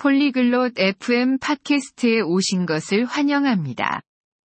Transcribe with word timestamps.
폴리글롯 0.00 0.78
FM 0.78 1.36
팟캐스트에 1.40 2.20
오신 2.22 2.64
것을 2.64 3.04
환영합니다. 3.04 4.00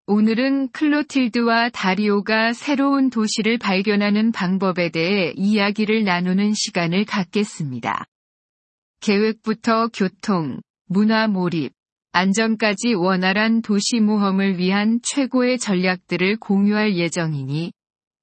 오늘은 0.08 0.72
클로틸드와 0.72 1.70
다리오가 1.70 2.52
새로운 2.54 3.12
도시를 3.12 3.60
발견하는 3.60 4.32
방법에 4.32 4.90
대해 4.90 5.34
이야기를 5.36 6.04
나누는 6.04 6.54
시간을 6.56 7.06
갖겠습니다. 7.06 8.06
계획부터 9.02 9.90
교통, 9.94 10.62
문화 10.88 11.28
몰입, 11.28 11.74
안전까지 12.14 12.96
원활한 12.96 13.62
도시 13.62 14.00
모험을 14.00 14.58
위한 14.58 15.00
최고의 15.04 15.60
전략들을 15.60 16.38
공유할 16.38 16.96
예정이니 16.96 17.72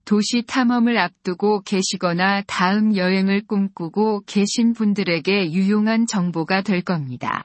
도시 0.05 0.43
탐험을 0.47 0.99
앞두고 0.99 1.63
계시거나 1.63 2.43
다음 2.47 2.97
여행을 2.97 3.47
꿈꾸고 3.47 4.25
계신 4.27 4.73
분들에게 4.73 5.53
유용한 5.53 6.07
정보가 6.07 6.63
될 6.63 6.83
겁니다. 6.83 7.45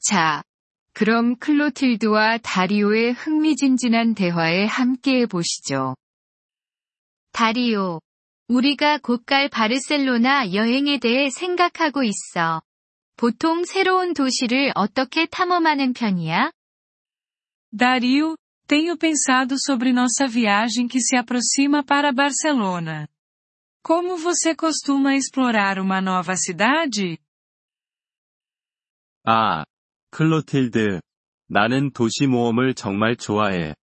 자, 0.00 0.42
그럼 0.92 1.36
클로틸드와 1.36 2.38
다리오의 2.38 3.12
흥미진진한 3.14 4.14
대화에 4.14 4.66
함께해 4.66 5.26
보시죠. 5.26 5.96
다리오. 7.32 8.00
우리가 8.48 8.98
곧 8.98 9.24
갈 9.24 9.48
바르셀로나 9.48 10.52
여행에 10.52 10.98
대해 10.98 11.30
생각하고 11.30 12.02
있어. 12.04 12.62
보통 13.16 13.64
새로운 13.64 14.12
도시를 14.12 14.72
어떻게 14.74 15.26
탐험하는 15.26 15.94
편이야? 15.94 16.50
Dario, 17.76 18.36
tenho 18.67 18.97
pensado 18.97 19.55
sobre 19.59 19.91
nossa 19.91 20.27
viagem 20.27 20.87
que 20.87 20.99
se 20.99 21.15
aproxima 21.15 21.83
para 21.83 22.11
Barcelona. 22.11 23.07
Como 23.81 24.17
você 24.17 24.55
costuma 24.55 25.15
explorar 25.15 25.79
uma 25.79 25.99
nova 26.01 26.35
cidade? 26.35 27.17
아, 29.25 29.65
클로틸드. 30.11 31.01
나는 31.47 31.91
도시 31.91 32.27
모험을 32.27 32.73
정말 32.75 33.15
좋아해. 33.15 33.75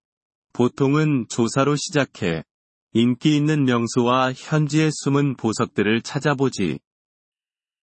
보통은 0.52 1.26
조사로 1.28 1.76
시작해. 1.76 2.44
인기 2.92 3.36
있는 3.36 3.64
명소와 3.64 4.32
현지의 4.32 4.90
숨은 4.92 5.36
보석들을 5.36 6.02
찾아보지. 6.02 6.78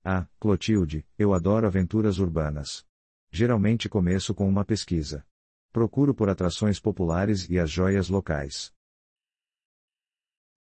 Ah, 0.04 0.28
Clotilde, 0.42 1.04
eu 1.18 1.34
adoro 1.34 1.68
aventuras 1.68 2.20
urbanas. 2.20 2.84
Geralmente 3.32 3.88
começo 3.88 4.34
com 4.34 4.48
uma 4.48 4.66
pesquisa. 4.66 5.24
Procuro 5.76 6.14
por 6.14 6.30
atrações 6.30 6.80
populares 6.80 7.50
e 7.50 7.58
as 7.60 7.72
joias 7.72 8.10
locais. 8.10 8.72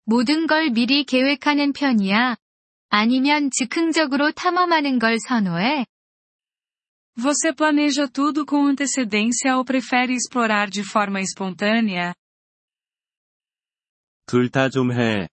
모든 0.05 0.47
걸 0.47 0.69
미리 0.69 1.03
계획하는 1.03 1.73
편이야? 1.73 2.37
아니면 2.89 3.49
즉흥적으로 3.51 4.31
탐험하는 4.31 4.99
걸 4.99 5.17
선호해? 5.19 5.85
Você 7.17 7.51
planeja 7.51 8.07
tudo 8.07 8.45
com 8.45 8.67
antecedência 8.67 9.57
ou 9.57 9.65
prefere 9.65 10.13
explorar 10.13 10.69
de 10.69 10.83
forma 10.83 11.19
espontânea? 11.19 12.13
둘 14.27 14.49
다 14.49 14.69
좀 14.69 14.91
해. 14.91 15.27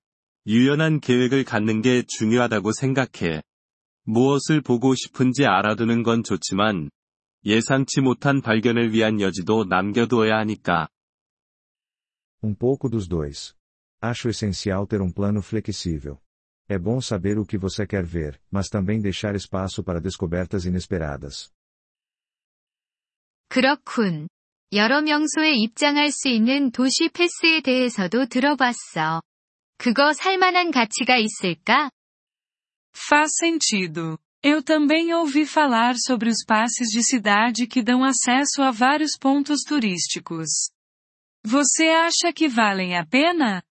유연한 0.46 1.00
계획을 1.00 1.44
갖는 1.44 1.82
게 1.82 2.02
중요하다고 2.06 2.72
생각해. 2.72 3.42
무엇을 4.04 4.60
보고 4.60 4.94
싶은지 4.94 5.46
알아두는 5.46 6.02
건 6.02 6.22
좋지만, 6.22 6.90
예상치 7.44 8.00
못한 8.00 8.40
발견을 8.40 8.92
위한 8.92 9.20
여지도 9.20 9.64
남겨두어야 9.64 10.38
하니까. 10.38 10.88
Um 12.42 12.54
pouco 12.54 12.88
dos 12.88 13.08
dois. 13.08 13.54
Acho 14.02 14.28
essencial 14.28 14.86
ter 14.86 15.00
um 15.00 15.12
plano 15.12 15.40
flexível. 15.40 16.20
É 16.68 16.78
bom 16.78 17.00
saber 17.00 17.38
o 17.38 17.44
que 17.44 17.58
você 17.58 17.86
quer 17.86 18.04
ver, 18.04 18.40
mas 18.50 18.68
também 18.68 19.00
deixar 19.00 19.34
espaço 19.34 19.82
para 19.82 20.00
descobertas 20.00 20.64
inesperadas. 20.64 21.50
그렇군. 23.48 24.28
여러 24.72 25.02
명소에 25.02 25.52
입장할 25.54 26.10
수 26.10 26.28
있는 26.28 26.72
도시 26.72 27.08
패스에 27.08 27.60
대해서도 27.60 28.26
들어봤어. 28.26 29.22
그거 29.78 30.12
살만한 30.12 30.70
가치가 30.70 31.16
있을까? 31.16 31.90
Faz 32.94 33.36
sentido. 33.40 34.18
Eu 34.42 34.62
também 34.62 35.14
ouvi 35.14 35.46
falar 35.46 35.94
sobre 35.96 36.28
os 36.28 36.44
passes 36.44 36.88
de 36.88 37.02
cidade 37.02 37.66
que 37.66 37.82
dão 37.82 38.04
acesso 38.04 38.62
a 38.62 38.70
vários 38.70 39.12
pontos 39.18 39.62
turísticos. 39.62 40.48
Você 41.44 41.88
acha 41.88 42.32
que 42.32 42.48
valem 42.48 42.96
a 42.96 43.06
pena? 43.06 43.62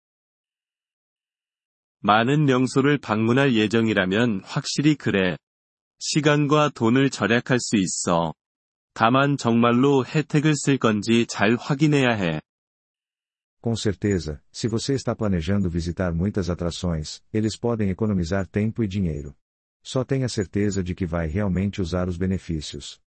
많은 2.01 2.45
명소를 2.45 2.97
방문할 2.97 3.55
예정이라면 3.55 4.41
확실히 4.43 4.95
그래. 4.95 5.37
시간과 5.99 6.71
돈을 6.75 7.09
절약할 7.09 7.59
수 7.59 7.77
있어. 7.77 8.33
다만 8.93 9.37
정말로 9.37 10.05
혜택을 10.05 10.55
쓸 10.55 10.77
건지 10.77 11.25
잘 11.27 11.55
확인해야 11.55 12.11
해. 12.15 12.41
Com 13.61 13.75
certeza, 13.77 14.41
se 14.51 14.67
você 14.67 14.93
está 14.93 15.15
planejando 15.15 15.69
visitar 15.69 16.13
muitas 16.13 16.49
atrações, 16.49 17.21
eles 17.33 17.57
podem 17.57 17.89
economizar 17.89 18.45
tempo 18.45 18.83
e 18.83 18.87
dinheiro. 18.87 19.33
Só 19.88 20.04
tenha 20.04 20.28
certeza 20.28 20.82
de 20.82 20.94
que 20.94 21.06
vai 21.06 21.26
realmente 21.28 21.80
usar 21.80 22.08
os 22.10 22.18
benefícios. 22.18 23.00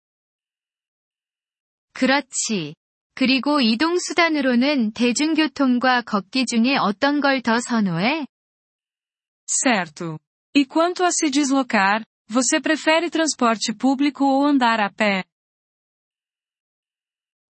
그렇지. 1.94 2.74
그리고 3.14 3.62
이동 3.62 4.00
수단으로는 4.00 4.94
대중교통과 4.94 6.02
걷기 6.02 6.48
중에 6.48 6.78
어떤 6.78 7.22
걸 7.22 7.44
더 7.44 7.60
선호해? 7.60 8.26
Certo. 9.46 10.18
E 10.56 10.66
quanto 10.66 11.04
a 11.04 11.12
se 11.12 11.30
deslocar, 11.30 12.04
você 12.28 12.60
prefere 12.60 13.12
transporte 13.12 13.76
público 13.76 14.26
ou 14.26 14.48
andar 14.48 14.80
a 14.80 14.90
pé? 14.90 15.24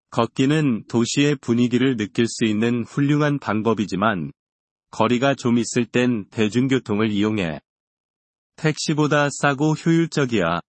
걷기는 0.10 0.88
도시의 0.88 1.38
분위기를 1.38 1.96
느낄 1.96 2.28
수 2.28 2.44
있는 2.44 2.84
훌륭한 2.84 3.40
방법이지만, 3.40 4.34
거리가 4.92 5.36
좀 5.36 5.58
있을 5.58 5.86
땐 5.86 6.26
대중교통을 6.30 7.10
이용해. 7.10 7.62
택시보다 8.56 9.29
싸고 9.31 9.75
효율적이야. 9.75 10.61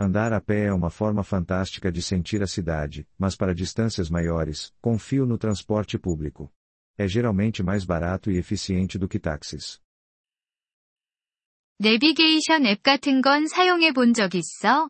Andar 0.00 0.32
a 0.32 0.40
pé 0.40 0.66
é 0.66 0.72
uma 0.72 0.90
forma 0.90 1.22
fantástica 1.22 1.92
de 1.92 2.02
sentir 2.02 2.42
a 2.42 2.46
cidade, 2.46 3.06
mas 3.16 3.36
para 3.36 3.54
distâncias 3.54 4.10
maiores, 4.10 4.72
confio 4.80 5.24
no 5.24 5.38
transporte 5.38 5.98
público. 5.98 6.52
É 6.98 7.06
geralmente 7.06 7.62
mais 7.62 7.84
barato 7.84 8.30
e 8.30 8.36
eficiente 8.36 8.98
do 8.98 9.08
que 9.08 9.18
táxis. 9.18 9.80
내비게이션 11.78 12.66
앱 12.66 12.82
같은 12.82 13.22
건 13.22 13.46
사용해 13.46 13.92
본 13.92 14.12
적 14.12 14.34
있어? 14.34 14.88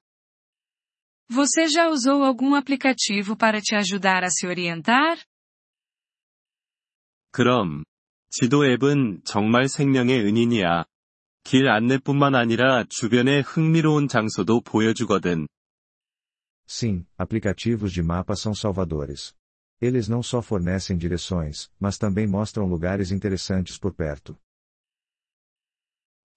Você 1.31 1.67
já 1.69 1.89
usou 1.89 2.23
algum 2.23 2.55
aplicativo 2.55 3.37
para 3.37 3.61
te 3.61 3.75
ajudar 3.75 4.25
a 4.25 4.31
se 4.31 4.47
orientar? 4.47 5.19
그럼, 7.31 7.85
지도 8.29 8.67
앱은 8.67 9.23
정말 9.25 9.69
생명의 9.69 10.21
은인이야. 10.21 10.85
길 11.48 11.70
안내뿐만 11.70 12.36
아니라 12.36 12.84
주변의 12.90 13.42
흥미로운 13.44 14.10
장소도 14.10 14.60
보여주거든. 14.64 15.48
Sim, 16.68 17.06
aplicativos 17.18 17.94
de 17.94 18.04
mapas 18.04 18.42
são 18.42 18.54
salvadores. 18.54 19.34
Eles 19.82 20.10
não 20.10 20.22
só 20.22 20.42
fornecem 20.42 20.98
direções, 20.98 21.70
mas 21.80 21.98
também 21.98 22.28
mostram 22.28 22.68
lugares 22.68 23.12
interessantes 23.14 23.80
por 23.80 23.96
perto. 23.96 24.38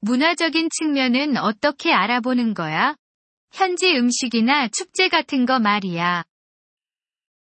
문화적인 0.03 0.69
측면은 0.71 1.37
어떻게 1.39 1.93
알아보는 1.93 2.55
거야? 2.55 2.95
현지 3.51 3.93
음식이나 3.97 4.69
축제 4.69 5.09
같은 5.09 5.45
거 5.45 5.59
말이야. 5.59 6.23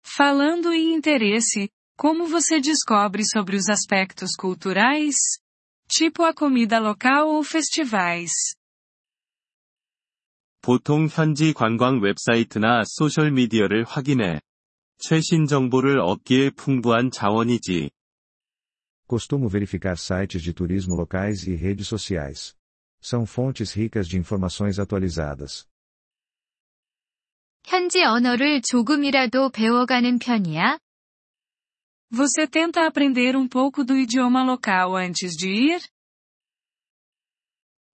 Falando 0.05 0.73
em 0.73 0.95
interesse, 0.95 1.69
como 1.97 2.27
você 2.27 2.61
descobre 2.61 3.23
sobre 3.25 3.55
os 3.55 3.69
aspectos 3.69 4.35
culturais? 4.35 5.40
Tipo 5.93 6.25
a 6.25 6.33
comida 6.33 6.79
local 6.79 7.27
ou 7.27 7.43
festivais? 7.43 8.31
보통 10.63 11.09
현지 11.09 11.53
관광 11.53 12.01
웹사이트나 12.01 12.85
소셜미디어를 12.87 13.83
확인해. 13.83 14.41
최신 14.99 15.47
정보를 15.47 15.99
얻기에 15.99 16.51
풍부한 16.51 17.11
자원이지. 17.11 17.91
Costumo 19.09 19.49
verificar 19.49 19.97
sites 19.99 20.45
de 20.45 20.53
turismo 20.53 20.95
locais 20.95 21.49
e 21.49 21.57
redes 21.57 21.89
sociais. 21.89 22.55
São 23.03 23.27
fontes 23.27 23.73
ricas 23.75 24.07
de 24.07 24.17
informações 24.17 24.79
atualizadas. 24.79 25.67
현지 27.65 28.05
언어를 28.05 28.63
조금이라도 28.63 29.51
배워가는 29.51 30.21
편이야? 30.21 30.79
Você 32.12 32.48
tenta 32.48 32.88
aprender 32.88 33.36
um 33.36 33.48
pouco 33.48 33.84
do 33.84 33.98
idioma 33.98 34.44
local 34.44 34.96
antes 34.96 35.32
de 35.36 35.50
ir? 35.50 35.82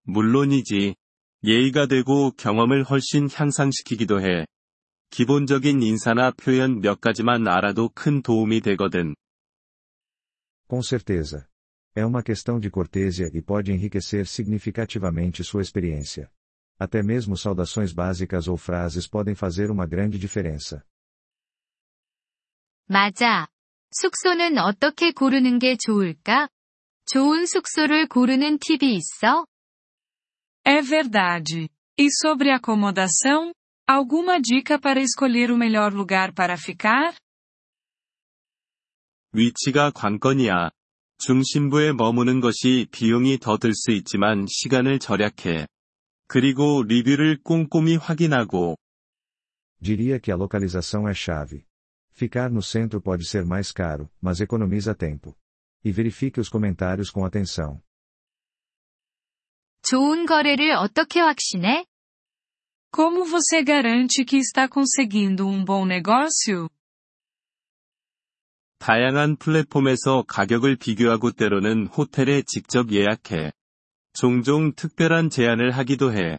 물론이지. 0.04 0.96
예의가 1.44 1.88
되고 1.88 2.32
경험을 2.32 2.84
훨씬 2.84 3.30
향상시키기도 3.32 4.22
해. 4.22 4.46
기본적인 5.10 5.82
인사나 5.82 6.32
표현 6.32 6.82
몇 6.82 7.02
가지만 7.02 7.48
알아도 7.48 7.90
큰 7.90 8.22
도움이 8.22 8.62
되거든. 8.62 9.16
Com 10.68 10.82
certeza. 10.82 11.48
É 11.94 12.06
uma 12.06 12.24
questão 12.24 12.60
de 12.60 12.70
cortesia 12.70 13.30
e 13.34 13.42
pode 13.42 13.72
enriquecer 13.74 14.26
significativamente 14.26 15.44
sua 15.44 15.62
experiência. 15.62 16.32
Até 16.80 17.04
mesmo 17.04 17.36
saudações 17.36 17.92
básicas 17.92 18.48
ou 18.48 18.56
frases 18.56 19.08
podem 19.08 19.36
fazer 19.36 19.70
uma 19.70 19.86
grande 19.86 20.18
diferença. 20.18 20.84
맞아. 22.88 23.48
숙소는 24.01 24.59
어떻게 24.59 25.11
고르는 25.11 25.59
게 25.59 25.77
좋을까? 25.77 26.49
좋은 27.07 27.47
숙소를 27.47 28.09
고르는 28.09 28.59
팁이 28.59 28.95
있어? 28.97 29.47
É 30.65 30.83
verdade. 30.83 31.69
E 31.99 32.09
sobre 32.11 32.51
acomodação? 32.51 33.53
Alguma 33.89 34.41
dica 34.41 34.79
para 34.79 35.01
escolher 35.01 35.51
o 35.53 35.57
melhor 35.57 35.95
lugar 35.95 36.35
para 36.35 36.57
ficar? 36.57 37.15
위치가 39.33 39.91
관건이야. 39.91 40.71
중심부에 41.19 41.93
머무는 41.93 42.41
것이 42.41 42.87
비용이 42.91 43.39
더 43.39 43.57
들 43.59 43.73
수 43.73 43.93
있지만 43.93 44.47
시간을 44.49 44.99
절약해. 44.99 45.67
그리고 46.27 46.83
리뷰를 46.83 47.39
꼼꼼히 47.43 47.97
확인하고, 47.97 48.77
Diria 49.81 50.19
que 50.19 50.33
a 50.33 50.37
localização 50.37 51.09
é 51.09 51.15
chave. 51.15 51.65
Ficar 52.16 52.50
no 52.52 52.62
centro 52.62 53.02
pode 53.02 53.26
ser 53.26 53.46
mais 53.46 53.72
caro, 53.72 54.10
mas 54.22 54.42
economiza 54.42 54.94
tempo. 54.94 55.36
E 55.84 55.92
verifique 55.92 56.40
os 56.40 56.50
comentários 56.50 57.10
com 57.10 57.26
atenção. 57.26 57.82
좋은 59.84 60.26
거래를 60.26 60.72
어떻게 60.74 61.20
확신해? 61.20 61.86
Como 62.92 63.26
você 63.26 63.64
garante 63.64 64.26
que 64.26 64.38
está 64.38 64.68
conseguindo 64.68 65.48
um 65.48 65.64
bom 65.64 65.86
negócio? 65.86 66.70
다양한 68.78 69.38
플랫폼에서 69.38 70.24
가격을 70.28 70.76
비교하고 70.76 71.32
때로는 71.32 71.88
호텔에 71.88 72.42
직접 72.46 72.92
예약해. 72.92 73.52
종종 74.14 74.74
특별한 74.74 75.30
제안을 75.30 75.72
하기도 75.72 76.14
해. 76.14 76.38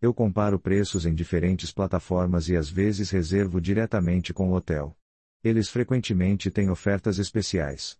Eu 0.00 0.12
comparo 0.12 0.58
preços 0.58 1.06
em 1.06 1.14
diferentes 1.14 1.72
plataformas 1.72 2.48
e 2.48 2.56
às 2.56 2.68
vezes 2.68 3.10
reservo 3.10 3.60
diretamente 3.60 4.34
com 4.34 4.50
o 4.50 4.54
hotel. 4.54 4.96
Eles 5.42 5.68
frequentemente 5.68 6.50
têm 6.50 6.70
ofertas 6.70 7.18
especiais. 7.18 7.98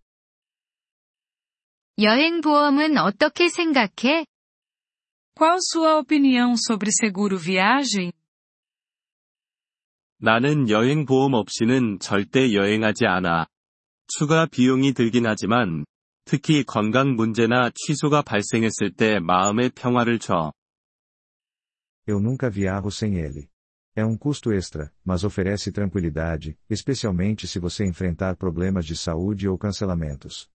여행 1.98 2.40
보험은 2.40 2.98
어떻게 2.98 3.48
생각해? 3.48 4.26
Qual 5.36 5.58
sua 5.60 5.98
opinião 5.98 6.56
sobre 6.56 6.90
seguro 6.90 7.38
viagem? 7.38 8.12
나는 10.18 10.68
여행 10.70 11.04
보험 11.04 11.34
없이는 11.34 11.98
절대 12.00 12.52
여행하지 12.52 13.06
않아. 13.06 13.46
추가 14.06 14.46
비용이 14.46 14.92
들긴 14.92 15.26
하지만, 15.26 15.84
특히 16.24 16.64
건강 16.64 17.14
문제나 17.14 17.70
취소가 17.74 18.22
발생했을 18.22 18.92
때 18.96 19.18
마음의 19.20 19.70
평화를 19.70 20.18
줘. 20.18 20.52
Eu 22.08 22.20
nunca 22.20 22.50
viajo 22.50 22.90
sem 22.90 23.16
ele. 23.16 23.50
É 23.96 24.04
um 24.04 24.16
custo 24.16 24.52
extra, 24.52 24.92
mas 25.04 25.22
oferece 25.24 25.70
tranquilidade, 25.70 26.58
especialmente 26.68 27.46
se 27.46 27.58
você 27.58 27.84
enfrentar 27.84 28.36
problemas 28.36 28.84
de 28.84 28.96
saúde 28.96 29.48
ou 29.48 29.56
cancelamentos. 29.56 30.50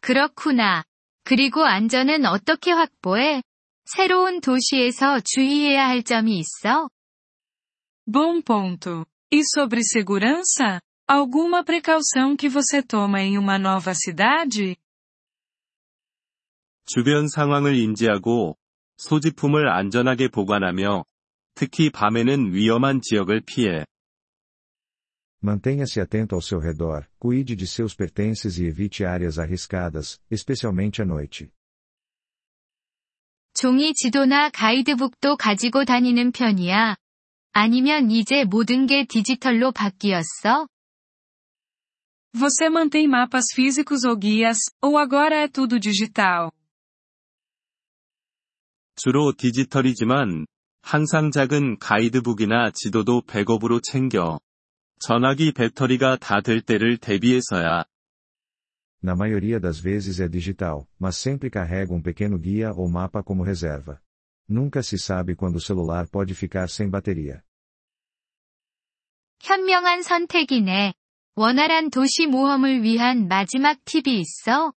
그렇구나. 0.00 0.84
그리고 1.24 1.64
안전은 1.64 2.26
어떻게 2.26 2.70
확보해? 2.70 3.42
새로운 3.84 4.40
도시에서 4.40 5.20
주의해야 5.20 5.86
할 5.88 6.02
점이 6.02 6.38
있어? 6.38 6.88
Bom 8.08 8.42
ponto. 8.42 9.06
E 9.32 9.42
sobre 9.44 9.82
segurança? 9.82 10.80
Alguma 11.08 11.64
precaução 11.64 12.36
que 12.36 12.48
você 12.48 12.82
toma 12.82 13.20
em 13.20 13.38
uma 13.38 13.58
nova 13.58 13.94
cidade? 13.94 14.76
주변 16.86 17.26
상황을 17.26 17.74
인지하고, 17.76 18.56
소지품을 19.01 19.67
안전하게 19.67 20.27
보관하며, 20.27 21.05
특히 21.55 21.89
밤에는 21.89 22.53
위험한 22.53 23.01
지역을 23.01 23.41
피해. 23.41 23.85
Mantenha-se 25.43 25.99
atento 25.99 26.35
ao 26.35 26.41
seu 26.41 26.59
redor, 26.59 27.07
cuide 27.19 27.55
de 27.55 27.65
seus 27.65 27.95
pertences 27.95 28.59
e 28.59 28.67
evite 28.67 29.03
áreas 29.03 29.39
arriscadas, 29.39 30.19
especialmente 30.29 31.01
à 31.01 31.05
noite. 31.05 31.49
종이 33.55 33.93
지도나 33.95 34.51
가이드북도 34.51 35.35
가지고 35.37 35.83
다니는 35.83 36.31
편이야. 36.31 36.95
아니면 37.53 38.11
이제 38.11 38.45
모든 38.45 38.85
게 38.85 39.05
디지털로 39.05 39.71
바뀌었어? 39.71 40.67
Você 42.33 42.69
mantém 42.69 43.07
mapas 43.07 43.45
físicos 43.53 44.05
ou 44.05 44.15
guias, 44.15 44.57
ou 44.79 44.97
agora 44.99 45.43
é 45.43 45.47
tudo 45.47 45.79
digital? 45.79 46.51
주로 49.03 49.33
디지털이지만, 49.35 50.45
항상 50.83 51.31
작은 51.31 51.79
가이드북이나 51.79 52.69
지도도 52.71 53.23
백업으로 53.23 53.81
챙겨. 53.81 54.39
전화기 54.99 55.53
배터리가 55.53 56.17
다 56.17 56.41
될 56.41 56.61
때를 56.61 56.99
대비해서야. 56.99 57.85
Na 59.01 59.15
maioria 59.15 59.59
das 59.59 59.81
vezes 59.81 60.19
é 60.19 60.29
digital, 60.29 60.85
mas 60.99 61.17
sempre 61.17 61.49
carrega 61.49 61.91
um 61.91 61.99
pequeno 61.99 62.37
guia 62.37 62.69
ou 62.77 62.87
mapa 62.87 63.23
como 63.23 63.43
reserva. 63.43 63.99
Nunca 64.47 64.83
se 64.83 64.99
sabe 64.99 65.35
quando 65.35 65.55
o 65.55 65.59
celular 65.59 66.07
pode 66.07 66.35
ficar 66.35 66.69
sem 66.69 66.87
bateria. 66.87 67.41
현명한 69.41 70.03
선택이네. 70.03 70.93
원활한 71.33 71.89
도시 71.89 72.27
모험을 72.27 72.83
위한 72.83 73.27
마지막 73.27 73.83
팁이 73.83 74.19
있어? 74.19 74.73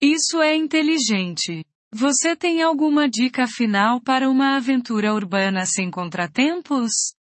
Isso 0.00 0.40
é 0.40 0.54
inteligente. 0.54 1.64
Você 1.93 2.35
tem 2.35 2.61
alguma 2.61 3.09
dica 3.09 3.47
final 3.47 4.01
para 4.01 4.29
uma 4.29 4.57
aventura 4.57 5.13
urbana 5.13 5.65
sem 5.65 5.89
contratempos? 5.89 7.15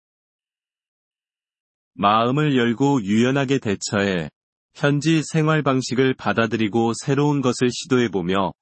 마음을 1.94 2.56
열고 2.56 3.02
유연하게 3.02 3.58
대처해. 3.58 4.30
현지 4.74 5.22
생활 5.24 5.62
방식을 5.62 6.14
받아들이고 6.14 6.92
새로운 6.94 7.40
것을 7.40 7.70
시도해보며, 7.70 8.52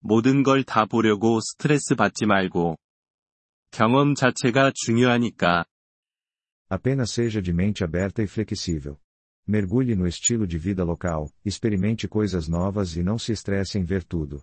모든 0.00 0.42
걸 0.42 0.64
다 0.64 0.86
보려고 0.86 1.40
스트레스 1.40 1.94
받지 1.94 2.26
말고. 2.26 2.76
경험 3.70 4.14
자체가 4.14 4.72
중요하니까. 4.74 5.64
Apenas 6.70 7.10
seja 7.12 7.42
de 7.42 7.52
mente 7.52 7.84
aberta 7.84 8.22
e 8.22 8.26
flexível. 8.26 8.98
Mergulhe 9.46 9.94
no 9.94 10.06
estilo 10.06 10.46
de 10.46 10.56
vida 10.58 10.84
local, 10.84 11.30
experimente 11.44 12.08
coisas 12.08 12.48
novas 12.48 12.96
e 12.96 13.02
não 13.02 13.18
se 13.18 13.32
estresse 13.32 13.78
em 13.78 13.84
ver 13.84 14.04
tudo. 14.04 14.42